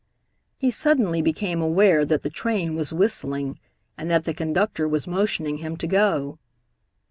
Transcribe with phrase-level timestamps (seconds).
[0.57, 3.59] He suddenly became aware that the train was whistling
[3.99, 6.39] and that the conductor was motioning him to go.